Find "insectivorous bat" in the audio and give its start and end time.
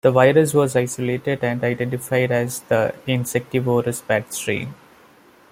3.05-4.33